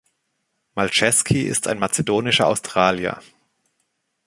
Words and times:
Malceski 0.73 1.43
ist 1.43 1.67
ein 1.67 1.77
mazedonischer 1.77 2.47
Australier. 2.47 3.21